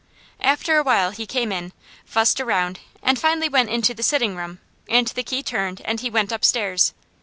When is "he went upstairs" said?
5.99-6.95